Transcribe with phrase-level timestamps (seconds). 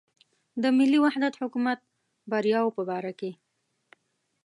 [0.61, 1.79] د ملي وحدت حکومت
[2.31, 3.31] بریاوو په باره کې.